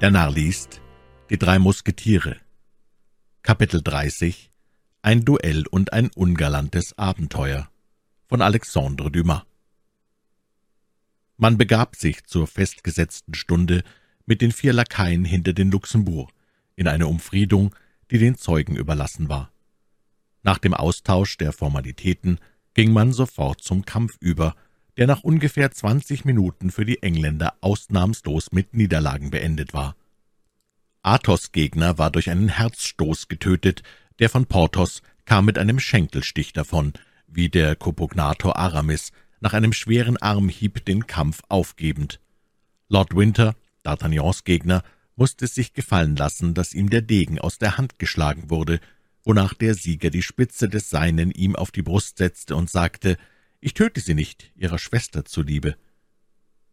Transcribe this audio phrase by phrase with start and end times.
[0.00, 0.82] Der Narr liest
[1.30, 2.36] Die drei Musketiere.
[3.42, 4.50] Kapitel 30
[5.02, 7.70] Ein Duell und ein ungalantes Abenteuer.
[8.26, 9.42] Von Alexandre Dumas.
[11.36, 13.84] Man begab sich zur festgesetzten Stunde
[14.26, 16.32] mit den vier Lakaien hinter den Luxembourg
[16.74, 17.72] in eine Umfriedung,
[18.10, 19.52] die den Zeugen überlassen war.
[20.42, 22.40] Nach dem Austausch der Formalitäten
[22.74, 24.56] ging man sofort zum Kampf über,
[24.96, 29.96] der nach ungefähr zwanzig Minuten für die Engländer ausnahmslos mit Niederlagen beendet war.
[31.02, 33.82] Athos' Gegner war durch einen Herzstoß getötet,
[34.18, 36.92] der von Porthos kam mit einem Schenkelstich davon,
[37.26, 42.20] wie der Kopognator Aramis nach einem schweren Armhieb den Kampf aufgebend.
[42.88, 44.82] Lord Winter, D'Artagnans Gegner,
[45.16, 48.80] musste sich gefallen lassen, dass ihm der Degen aus der Hand geschlagen wurde,
[49.24, 53.16] wonach der Sieger die Spitze des Seinen ihm auf die Brust setzte und sagte,
[53.66, 55.74] »Ich töte Sie nicht, Ihrer Schwester zuliebe.«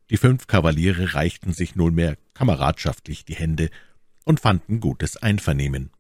[0.09, 3.69] Die fünf Kavaliere reichten sich nunmehr kameradschaftlich die Hände
[4.25, 5.91] und fanden gutes Einvernehmen.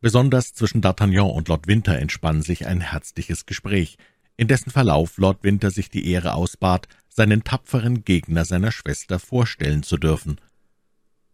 [0.00, 3.98] Besonders zwischen D'Artagnan und Lord Winter entspann sich ein herzliches Gespräch,
[4.36, 9.82] in dessen Verlauf Lord Winter sich die Ehre ausbat, seinen tapferen Gegner seiner Schwester vorstellen
[9.82, 10.40] zu dürfen.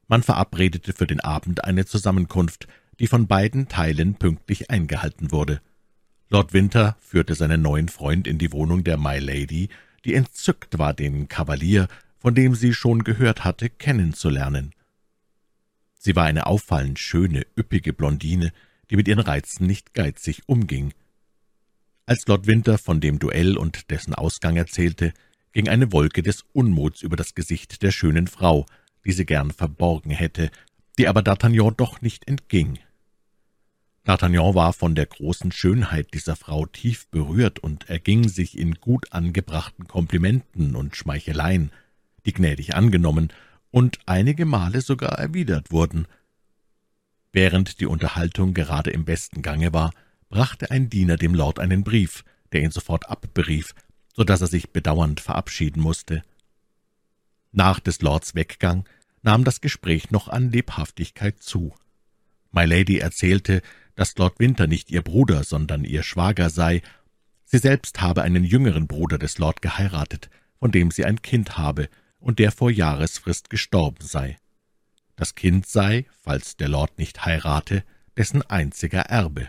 [0.09, 2.69] Man verabredete für den Abend eine Zusammenkunft,
[3.01, 5.61] die von beiden Teilen pünktlich eingehalten wurde.
[6.29, 9.69] Lord Winter führte seinen neuen Freund in die Wohnung der My Lady,
[10.05, 11.87] die entzückt war, den Kavalier,
[12.19, 14.75] von dem sie schon gehört hatte, kennenzulernen.
[15.99, 18.53] Sie war eine auffallend schöne, üppige Blondine,
[18.91, 20.95] die mit ihren Reizen nicht geizig umging.
[22.07, 25.13] Als Lord Winter von dem Duell und dessen Ausgang erzählte,
[25.53, 28.67] ging eine Wolke des Unmuts über das Gesicht der schönen Frau,
[29.05, 30.51] die sie gern verborgen hätte,
[30.99, 32.79] die aber D'Artagnan doch nicht entging.
[34.07, 39.13] D'Artagnan war von der großen Schönheit dieser Frau tief berührt und erging sich in gut
[39.13, 41.73] angebrachten Komplimenten und Schmeicheleien,
[42.25, 43.33] die gnädig angenommen
[43.73, 46.07] und einige Male sogar erwidert wurden.
[47.33, 49.93] Während die Unterhaltung gerade im besten Gange war,
[50.29, 53.75] brachte ein Diener dem Lord einen Brief, der ihn sofort abberief,
[54.15, 56.23] so dass er sich bedauernd verabschieden musste.
[57.51, 58.89] Nach des Lords Weggang
[59.23, 61.75] nahm das Gespräch noch an Lebhaftigkeit zu.
[62.53, 63.63] My Lady erzählte,
[63.97, 66.83] dass Lord Winter nicht ihr Bruder, sondern ihr Schwager sei.
[67.45, 70.31] Sie selbst habe einen jüngeren Bruder des Lord geheiratet,
[70.61, 71.89] von dem sie ein Kind habe
[72.21, 74.37] und der vor Jahresfrist gestorben sei.
[75.17, 77.83] Das Kind sei, falls der Lord nicht heirate,
[78.17, 79.49] dessen einziger Erbe.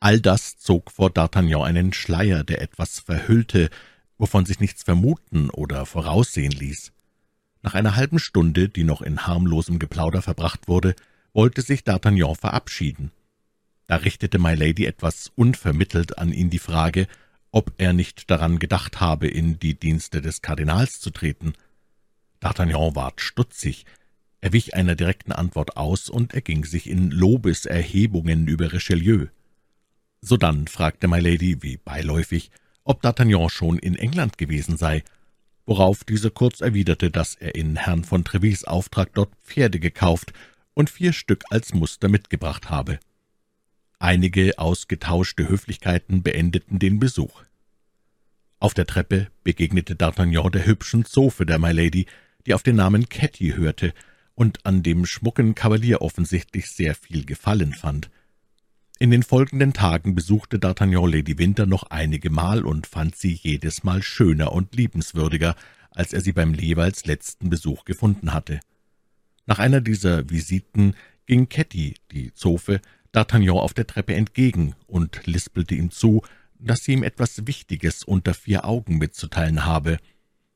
[0.00, 3.70] All das zog vor D'Artagnan einen Schleier, der etwas verhüllte,
[4.18, 6.92] wovon sich nichts vermuten oder voraussehen ließ.
[7.62, 10.94] Nach einer halben Stunde, die noch in harmlosem Geplauder verbracht wurde,
[11.32, 13.10] wollte sich D'Artagnan verabschieden.
[13.86, 17.06] Da richtete My Lady etwas unvermittelt an ihn die Frage,
[17.50, 21.52] ob er nicht daran gedacht habe, in die Dienste des Kardinals zu treten.
[22.40, 23.84] D'Artagnan ward stutzig,
[24.40, 29.26] er wich einer direkten Antwort aus und erging sich in Lobeserhebungen über Richelieu.
[30.20, 32.50] Sodann fragte My Lady, wie beiläufig,
[32.82, 35.02] ob D'Artagnan schon in England gewesen sei,
[35.66, 40.32] worauf dieser kurz erwiderte, dass er in Herrn von Trevis Auftrag dort Pferde gekauft
[40.74, 42.98] und vier Stück als Muster mitgebracht habe.
[44.04, 47.42] Einige ausgetauschte Höflichkeiten beendeten den Besuch.
[48.60, 52.04] Auf der Treppe begegnete D'Artagnan der hübschen Zofe der My Lady,
[52.46, 53.94] die auf den Namen Catty hörte
[54.34, 58.10] und an dem schmucken Kavalier offensichtlich sehr viel Gefallen fand.
[58.98, 63.84] In den folgenden Tagen besuchte D'Artagnan Lady Winter noch einige Mal und fand sie jedes
[63.84, 65.56] Mal schöner und liebenswürdiger,
[65.92, 68.60] als er sie beim jeweils letzten Besuch gefunden hatte.
[69.46, 70.94] Nach einer dieser Visiten
[71.24, 72.82] ging Catty, die Zofe,
[73.14, 76.22] D'Artagnan auf der Treppe entgegen und lispelte ihm zu,
[76.58, 79.98] dass sie ihm etwas Wichtiges unter vier Augen mitzuteilen habe.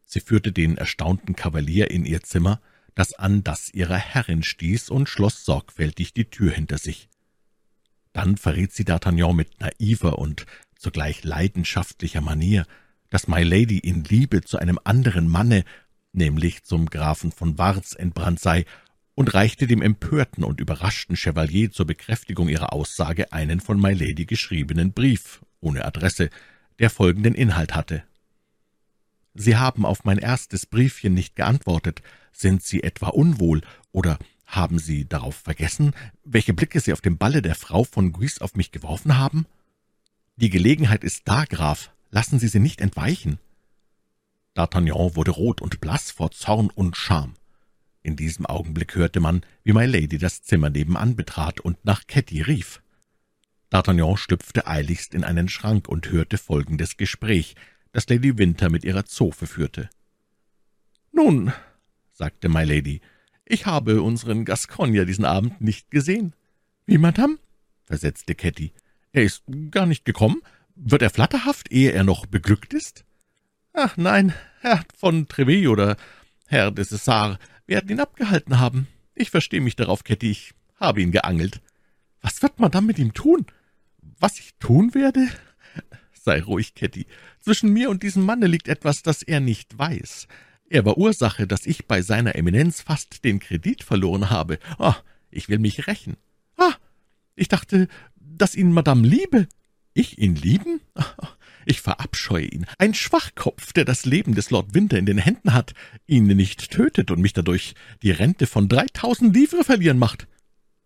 [0.04, 2.60] Sie führte den erstaunten Kavalier in ihr Zimmer,
[2.94, 7.08] das an das ihrer Herrin stieß, und schloss sorgfältig die Tür hinter sich.
[8.12, 10.46] Dann verriet sie D'Artagnan mit naiver und
[10.76, 12.66] zugleich leidenschaftlicher Manier,
[13.10, 15.64] dass My Lady in Liebe zu einem anderen Manne,
[16.12, 18.64] nämlich zum Grafen von Warz, entbrannt sei
[19.18, 24.26] und reichte dem empörten und überraschten Chevalier zur Bekräftigung ihrer Aussage einen von My Lady
[24.26, 26.30] geschriebenen Brief ohne Adresse,
[26.78, 28.04] der folgenden Inhalt hatte.
[29.34, 32.00] »Sie haben auf mein erstes Briefchen nicht geantwortet.
[32.30, 37.42] Sind Sie etwa unwohl, oder haben Sie darauf vergessen, welche Blicke Sie auf dem Balle
[37.42, 39.46] der Frau von Guise auf mich geworfen haben?
[40.36, 41.90] Die Gelegenheit ist da, Graf.
[42.12, 43.40] Lassen Sie sie nicht entweichen.«
[44.54, 47.34] D'Artagnan wurde rot und blass vor Zorn und Scham.
[48.02, 52.42] In diesem Augenblick hörte man, wie My Lady das Zimmer nebenan betrat und nach Ketty
[52.42, 52.80] rief.
[53.70, 57.54] D'Artagnan schlüpfte eiligst in einen Schrank und hörte folgendes Gespräch,
[57.92, 59.90] das Lady Winter mit ihrer Zofe führte.
[61.12, 61.52] »Nun«,
[62.12, 63.00] sagte My Lady,
[63.44, 66.34] ich habe unseren Gascogner diesen Abend nicht gesehen.«
[66.86, 67.38] »Wie, Madame?«
[67.84, 68.72] versetzte Ketty.
[69.12, 70.42] »Er ist gar nicht gekommen.
[70.74, 73.04] Wird er flatterhaft, ehe er noch beglückt ist?«
[73.72, 75.96] »Ach nein, Herr von Treville oder
[76.46, 78.88] Herr de Cessar werden ihn abgehalten haben.
[79.14, 81.60] Ich verstehe mich darauf, Ketty, ich habe ihn geangelt.«
[82.20, 83.46] »Was wird Madame mit ihm tun?«
[84.18, 85.28] »Was ich tun werde?«
[86.12, 87.06] »Sei ruhig, Ketty.
[87.40, 90.26] Zwischen mir und diesem Manne liegt etwas, das er nicht weiß.
[90.68, 94.58] Er war Ursache, dass ich bei seiner Eminenz fast den Kredit verloren habe.
[94.78, 94.96] Ah,
[95.30, 96.16] ich will mich rächen.
[96.56, 96.74] Ah,
[97.36, 99.46] ich dachte, dass ihn Madame liebe.
[99.94, 100.80] Ich ihn lieben?
[101.70, 102.64] Ich verabscheue ihn.
[102.78, 105.74] Ein Schwachkopf, der das Leben des Lord Winter in den Händen hat,
[106.06, 110.26] ihn nicht tötet und mich dadurch die Rente von dreitausend Livre verlieren macht.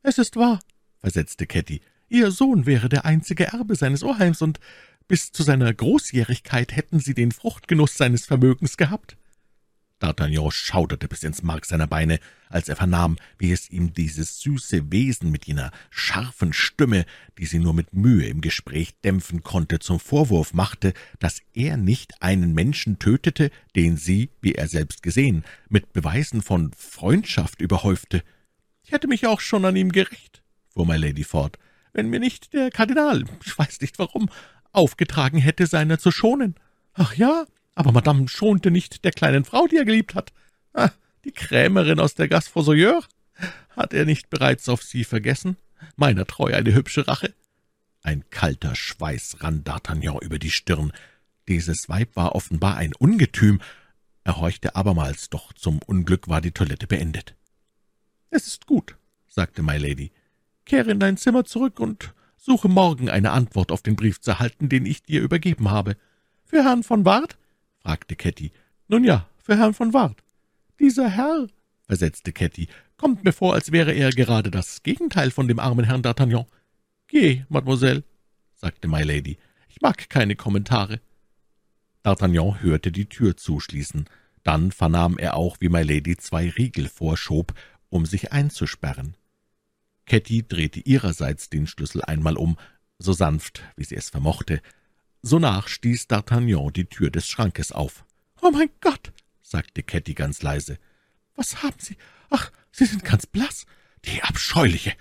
[0.03, 0.59] Es ist wahr,
[0.99, 1.83] versetzte Ketty.
[2.09, 4.59] Ihr Sohn wäre der einzige Erbe seines Oheims, und
[5.07, 9.17] bis zu seiner Großjährigkeit hätten Sie den Fruchtgenuss seines Vermögens gehabt.
[10.03, 12.19] D'Artagnan schauderte bis ins Mark seiner Beine,
[12.49, 17.07] als er vernahm, wie es ihm dieses süße Wesen mit jener scharfen Stimme,
[17.39, 22.21] die sie nur mit Mühe im Gespräch dämpfen konnte, zum Vorwurf machte, dass er nicht
[22.21, 28.23] einen Menschen tötete, den sie, wie er selbst gesehen, mit Beweisen von Freundschaft überhäufte.
[28.85, 31.59] »Ich hätte mich auch schon an ihm gerecht«, fuhr my Lady fort,
[31.93, 34.29] »wenn mir nicht der Kardinal, ich weiß nicht warum,
[34.73, 36.57] aufgetragen hätte, seiner zu schonen.
[36.95, 37.45] Ach ja,
[37.75, 40.33] aber Madame schonte nicht der kleinen Frau, die er geliebt hat.
[40.73, 40.91] Ah,
[41.25, 43.03] die Krämerin aus der Gasse Fossoyeur?
[43.71, 45.57] Hat er nicht bereits auf sie vergessen?
[45.97, 47.35] Meiner Treu eine hübsche Rache?
[48.03, 50.93] Ein kalter Schweiß rann D'Artagnan über die Stirn.
[51.49, 53.61] Dieses Weib war offenbar ein Ungetüm.
[54.25, 57.35] Er horchte abermals, doch zum Unglück war die Toilette beendet.
[58.31, 58.97] »Es ist gut«,
[59.29, 60.13] sagte My Lady.
[60.65, 64.69] »Kehre in dein Zimmer zurück und suche morgen eine Antwort auf den Brief zu erhalten,
[64.69, 65.97] den ich dir übergeben habe.
[66.45, 67.37] Für Herrn von Ward?
[67.83, 68.53] Fragte Ketty.
[68.89, 70.23] »Nun ja, für Herrn von Ward.«
[70.79, 71.49] »Dieser Herr«,
[71.87, 76.03] versetzte Ketty, »kommt mir vor, als wäre er gerade das Gegenteil von dem armen Herrn
[76.03, 76.47] D'Artagnan.«
[77.09, 78.05] »Geh, Mademoiselle«,
[78.55, 79.39] sagte My Lady,
[79.69, 81.01] »ich mag keine Kommentare.«
[82.05, 84.07] D'Artagnan hörte die Tür zuschließen.
[84.43, 87.55] Dann vernahm er auch, wie My Lady zwei Riegel vorschob,
[87.91, 89.17] um sich einzusperren.
[90.07, 92.59] Ketty drehte ihrerseits den Schlüssel einmal um,
[92.99, 94.61] so sanft, wie sie es vermochte,
[95.25, 98.05] Sonach stieß D'Artagnan die Tür des Schrankes auf.
[98.41, 100.79] »Oh mein Gott«, sagte Ketty ganz leise.
[101.37, 101.97] »Was haben Sie?
[102.29, 103.65] Ach, Sie sind ganz blass.
[104.05, 104.95] Die Abscheuliche«,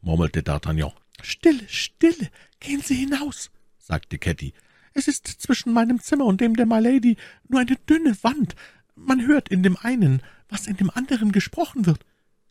[0.00, 0.94] murmelte D'Artagnan.
[1.22, 4.54] »Stille, stille, gehen Sie hinaus«, sagte Ketty.
[4.94, 8.56] »Es ist zwischen meinem Zimmer und dem der Milady nur eine dünne Wand.
[8.94, 12.06] Man hört in dem einen, was in dem anderen gesprochen wird.«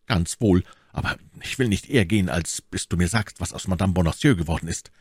[0.06, 0.62] »Ganz wohl,
[0.92, 4.36] aber ich will nicht eher gehen, als bis du mir sagst, was aus Madame Bonacieux
[4.36, 4.92] geworden ist.«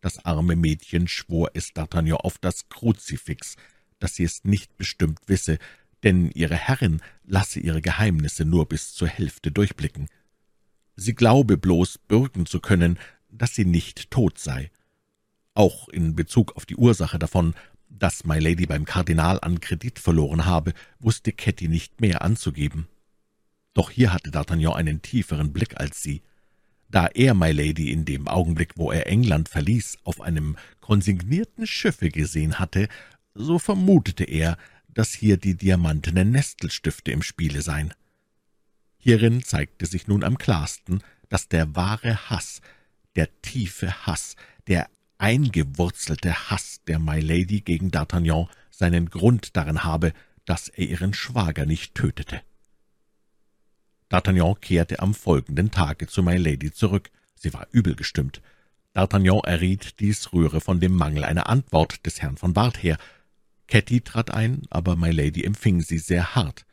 [0.00, 3.56] Das arme Mädchen schwor es D'Artagnan auf das Kruzifix,
[3.98, 5.58] dass sie es nicht bestimmt wisse,
[6.02, 10.08] denn ihre Herrin lasse ihre Geheimnisse nur bis zur Hälfte durchblicken.
[10.96, 12.98] Sie glaube bloß bürgen zu können,
[13.28, 14.70] dass sie nicht tot sei.
[15.54, 17.54] Auch in Bezug auf die Ursache davon,
[17.88, 22.86] dass My Lady beim Kardinal an Kredit verloren habe, wusste Ketty nicht mehr anzugeben.
[23.74, 26.22] Doch hier hatte D'Artagnan einen tieferen Blick als sie.
[26.90, 32.08] Da er My Lady in dem Augenblick, wo er England verließ, auf einem konsignierten Schiffe
[32.08, 32.88] gesehen hatte,
[33.34, 34.56] so vermutete er,
[34.88, 37.92] dass hier die diamantenen Nestelstifte im Spiele seien.
[38.96, 42.60] Hierin zeigte sich nun am klarsten, dass der wahre Hass,
[43.16, 44.34] der tiefe Hass,
[44.66, 50.12] der eingewurzelte Hass der My Lady gegen D'Artagnan seinen Grund darin habe,
[50.44, 52.40] dass er ihren Schwager nicht tötete.
[54.10, 57.10] D'Artagnan kehrte am folgenden Tage zu My Lady zurück.
[57.34, 58.40] Sie war übel gestimmt.
[58.94, 62.96] D'Artagnan erriet, dies rühre von dem Mangel einer Antwort des Herrn von Bart her.
[63.66, 66.64] Ketty trat ein, aber My Lady empfing sie sehr hart.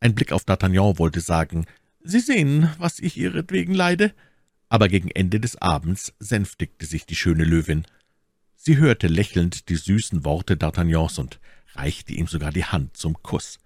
[0.00, 1.66] Ein Blick auf D'Artagnan wollte sagen,
[2.02, 4.14] »Sie sehen, was ich ihretwegen leide.«
[4.70, 7.84] Aber gegen Ende des Abends sänftigte sich die schöne Löwin.
[8.54, 11.38] Sie hörte lächelnd die süßen Worte D'Artagnans und
[11.74, 13.58] reichte ihm sogar die Hand zum Kuss.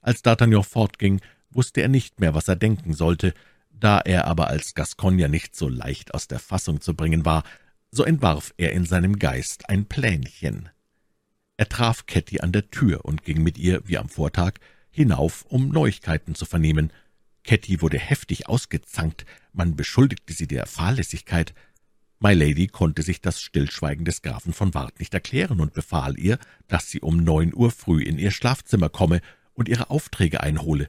[0.00, 1.20] Als D'Artagnan fortging,
[1.56, 3.34] wusste er nicht mehr, was er denken sollte.
[3.70, 7.42] Da er aber als Gascogner nicht so leicht aus der Fassung zu bringen war,
[7.90, 10.68] so entwarf er in seinem Geist ein Plänchen.
[11.56, 14.54] Er traf Ketty an der Tür und ging mit ihr, wie am Vortag,
[14.90, 16.92] hinauf, um Neuigkeiten zu vernehmen.
[17.44, 21.54] Ketty wurde heftig ausgezankt, man beschuldigte sie der Fahrlässigkeit.
[22.18, 26.38] My Lady konnte sich das Stillschweigen des Grafen von Ward nicht erklären und befahl ihr,
[26.66, 29.20] dass sie um neun Uhr früh in ihr Schlafzimmer komme
[29.54, 30.88] und ihre Aufträge einhole.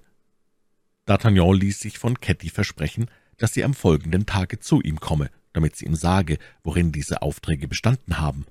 [1.07, 5.75] D'Artagnan ließ sich von Ketty versprechen, dass sie am folgenden Tage zu ihm komme, damit
[5.75, 8.45] sie ihm sage, worin diese Aufträge bestanden haben.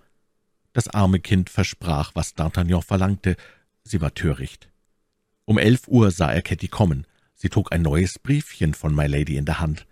[0.72, 3.36] Das arme Kind versprach, was D'Artagnan verlangte,
[3.84, 4.68] sie war töricht.
[5.44, 7.06] Um elf Uhr sah er Ketty kommen.
[7.34, 9.86] Sie trug ein neues Briefchen von My Lady in der Hand.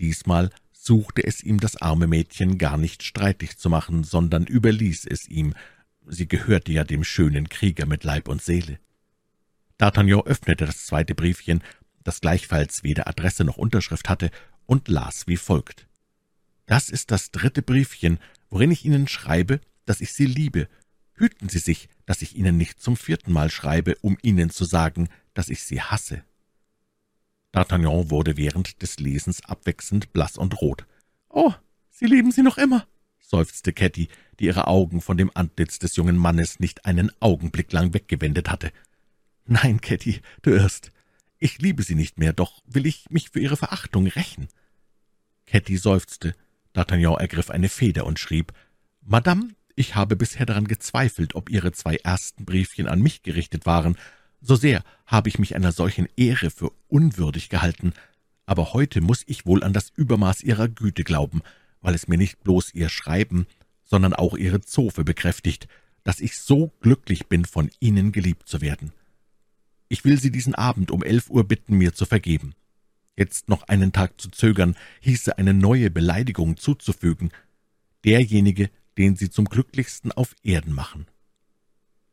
[0.00, 5.28] Diesmal suchte es ihm das arme Mädchen gar nicht streitig zu machen, sondern überließ es
[5.28, 5.54] ihm.
[6.06, 8.78] Sie gehörte ja dem schönen Krieger mit Leib und Seele.
[9.78, 11.62] D'Artagnan öffnete das zweite Briefchen,
[12.04, 14.30] das gleichfalls weder Adresse noch Unterschrift hatte,
[14.66, 15.86] und las wie folgt.
[16.66, 18.18] »Das ist das dritte Briefchen,
[18.50, 20.68] worin ich Ihnen schreibe, dass ich Sie liebe.
[21.14, 25.08] Hüten Sie sich, dass ich Ihnen nicht zum vierten Mal schreibe, um Ihnen zu sagen,
[25.34, 26.24] dass ich Sie hasse.«
[27.52, 30.86] D'Artagnan wurde während des Lesens abwechselnd blass und rot.
[31.28, 31.52] »Oh,
[31.90, 32.86] Sie lieben sie noch immer«,
[33.20, 34.08] seufzte Ketty,
[34.40, 38.72] die ihre Augen von dem Antlitz des jungen Mannes nicht einen Augenblick lang weggewendet hatte.
[39.44, 40.90] »Nein, Ketty, du irrst.
[41.44, 44.46] Ich liebe sie nicht mehr, doch will ich mich für ihre Verachtung rächen.«
[45.46, 46.36] Ketty seufzte.
[46.72, 48.52] D'Artagnan ergriff eine Feder und schrieb,
[49.00, 53.98] »Madame, ich habe bisher daran gezweifelt, ob Ihre zwei ersten Briefchen an mich gerichtet waren.
[54.40, 57.92] So sehr habe ich mich einer solchen Ehre für unwürdig gehalten.
[58.46, 61.42] Aber heute muss ich wohl an das Übermaß Ihrer Güte glauben,
[61.80, 63.48] weil es mir nicht bloß Ihr Schreiben,
[63.82, 65.66] sondern auch Ihre Zofe bekräftigt,
[66.04, 68.92] dass ich so glücklich bin, von Ihnen geliebt zu werden.
[69.92, 72.54] Ich will Sie diesen Abend um elf Uhr bitten, mir zu vergeben.
[73.14, 77.30] Jetzt noch einen Tag zu zögern, hieße eine neue Beleidigung zuzufügen.
[78.02, 81.08] Derjenige, den Sie zum glücklichsten auf Erden machen.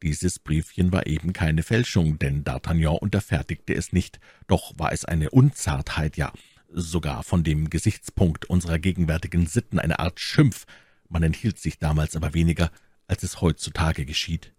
[0.03, 5.29] Dieses Briefchen war eben keine Fälschung, denn D'Artagnan unterfertigte es nicht, doch war es eine
[5.29, 6.33] Unzartheit, ja,
[6.67, 10.65] sogar von dem Gesichtspunkt unserer gegenwärtigen Sitten eine Art Schimpf,
[11.07, 12.71] man enthielt sich damals aber weniger,
[13.07, 14.51] als es heutzutage geschieht.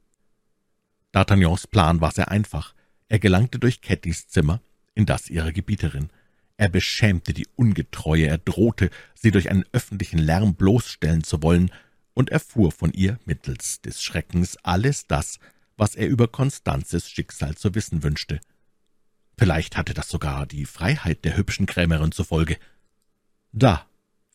[1.13, 2.75] D'Artagnans Plan war sehr einfach.
[3.11, 4.63] Er gelangte durch Cattys Zimmer
[4.95, 6.11] in das ihrer Gebieterin.
[6.57, 11.71] Er beschämte die Ungetreue, er drohte, sie durch einen öffentlichen Lärm bloßstellen zu wollen,
[12.15, 15.41] und erfuhr von ihr mittels des Schreckens alles das,
[15.77, 18.41] was er über Konstanzes Schicksal zu wissen wünschte.
[19.37, 22.59] Vielleicht hatte das sogar die Freiheit der hübschen Krämerin zur Folge.
[23.53, 23.87] »Da«,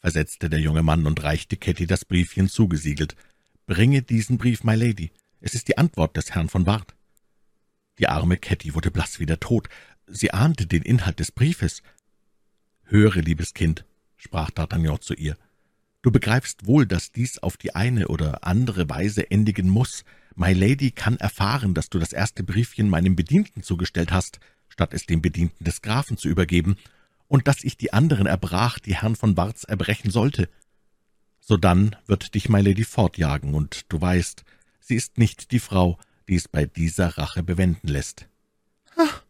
[0.02, 3.16] versetzte der junge Mann und reichte Ketty das Briefchen zugesiegelt,
[3.68, 5.12] »bringe diesen Brief, my Lady.
[5.40, 6.94] Es ist die Antwort des Herrn von Bart.«
[8.00, 9.70] Die arme Ketty wurde blass wie der Tod.
[10.08, 11.82] Sie ahnte den Inhalt des Briefes.
[12.84, 13.86] »Höre, liebes Kind«,
[14.18, 15.38] sprach D'Artagnan zu ihr,
[16.02, 20.04] »du begreifst wohl, dass dies auf die eine oder andere Weise endigen muss.
[20.36, 25.06] My Lady kann erfahren, dass du das erste Briefchen meinem Bedienten zugestellt hast, statt es
[25.06, 26.76] dem Bedienten des Grafen zu übergeben,
[27.28, 30.48] und dass ich die anderen erbrach, die Herrn von Barts erbrechen sollte.
[31.40, 34.44] Sodann wird dich My Lady fortjagen, und du weißt,
[34.80, 38.28] sie ist nicht die Frau, die es bei dieser Rache bewenden lässt.
[38.98, 39.24] »Ach«,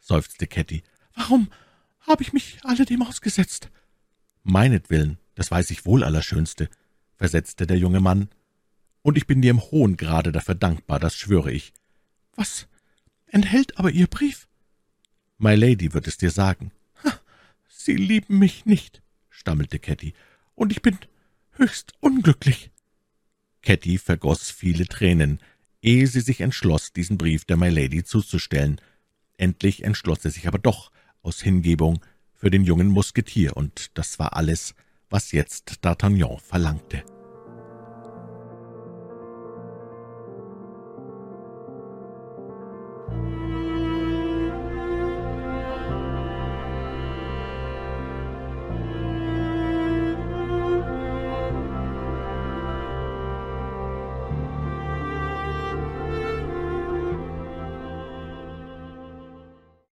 [0.00, 0.82] seufzte Ketty,
[1.14, 1.50] »warum
[2.00, 3.70] habe ich mich alledem ausgesetzt?«
[4.42, 6.68] »Meinetwillen, das weiß ich wohl, Allerschönste«,
[7.16, 8.28] versetzte der junge Mann,
[9.02, 11.72] »und ich bin dir im hohen Grade dafür dankbar, das schwöre ich.«
[12.34, 12.68] »Was
[13.26, 14.48] enthält aber Ihr Brief?«
[15.38, 16.70] »My Lady wird es dir sagen.«
[17.68, 20.14] »Sie lieben mich nicht«, stammelte Ketty,
[20.54, 20.98] »und ich bin
[21.52, 22.70] höchst unglücklich.«
[23.62, 25.40] Ketty vergoß viele Tränen,
[25.82, 28.80] ehe sie sich entschloss, diesen Brief der My Lady zuzustellen.
[29.36, 30.90] Endlich entschloss sie sich aber doch
[31.22, 32.00] aus Hingebung
[32.34, 34.74] für den jungen Musketier, und das war alles,
[35.10, 37.04] was jetzt D'Artagnan verlangte.